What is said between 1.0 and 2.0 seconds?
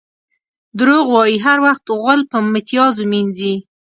وایي؛ هر وخت